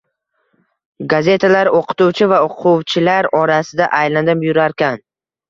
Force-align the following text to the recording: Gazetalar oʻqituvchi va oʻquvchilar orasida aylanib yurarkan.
Gazetalar 1.13 1.69
oʻqituvchi 1.79 2.29
va 2.33 2.39
oʻquvchilar 2.47 3.31
orasida 3.43 3.93
aylanib 4.01 4.45
yurarkan. 4.51 5.01